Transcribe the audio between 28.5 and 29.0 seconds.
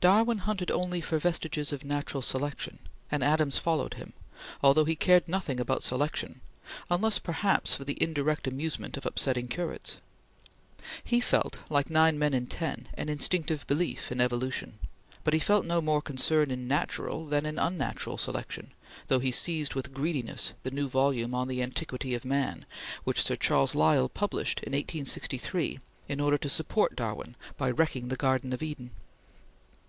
of Eden.